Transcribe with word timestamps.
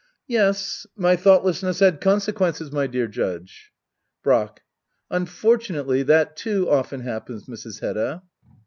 Yes^ 0.27 0.87
my 0.95 1.15
thoughtlessness 1.15 1.77
had 1.79 2.01
consequences^ 2.01 2.71
my 2.71 2.87
dear 2.87 3.05
Judge. 3.05 3.71
Brack. 4.23 4.63
Unfortunately 5.11 6.01
that 6.01 6.35
too 6.35 6.67
often 6.67 7.03
happens^ 7.03 7.47
Mrs. 7.47 7.81
Hedda. 7.81 8.23